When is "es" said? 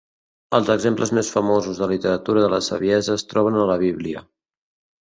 3.21-3.29